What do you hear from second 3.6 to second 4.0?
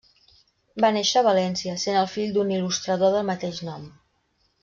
nom.